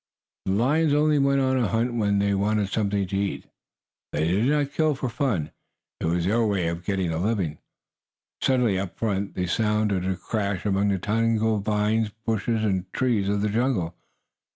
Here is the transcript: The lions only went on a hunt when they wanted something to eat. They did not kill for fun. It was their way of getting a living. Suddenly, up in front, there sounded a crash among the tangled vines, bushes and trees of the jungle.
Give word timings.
The 0.45 0.53
lions 0.53 0.93
only 0.95 1.19
went 1.19 1.41
on 1.41 1.57
a 1.59 1.67
hunt 1.67 1.93
when 1.93 2.17
they 2.17 2.33
wanted 2.33 2.69
something 2.69 3.05
to 3.05 3.15
eat. 3.15 3.45
They 4.11 4.27
did 4.27 4.45
not 4.47 4.71
kill 4.73 4.95
for 4.95 5.09
fun. 5.09 5.51
It 5.99 6.05
was 6.07 6.25
their 6.25 6.43
way 6.43 6.69
of 6.69 6.83
getting 6.83 7.11
a 7.13 7.19
living. 7.19 7.59
Suddenly, 8.41 8.79
up 8.79 8.93
in 8.93 8.95
front, 8.95 9.35
there 9.35 9.45
sounded 9.45 10.07
a 10.07 10.15
crash 10.15 10.65
among 10.65 10.87
the 10.89 10.97
tangled 10.97 11.65
vines, 11.65 12.09
bushes 12.25 12.63
and 12.63 12.91
trees 12.91 13.29
of 13.29 13.41
the 13.41 13.49
jungle. 13.49 13.95